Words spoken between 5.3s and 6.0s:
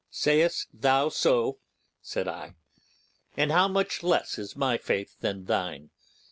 thine?